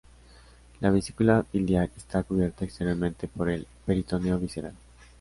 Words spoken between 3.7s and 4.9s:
peritoneo visceral.